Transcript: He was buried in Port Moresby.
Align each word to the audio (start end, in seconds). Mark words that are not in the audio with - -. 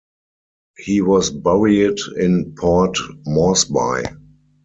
He 0.77 0.99
was 1.01 1.29
buried 1.29 1.99
in 2.17 2.55
Port 2.57 2.97
Moresby. 3.27 4.05